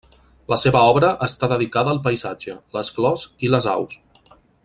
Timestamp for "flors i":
2.97-3.53